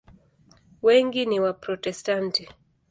[0.83, 2.43] Wengi ni Waprotestanti.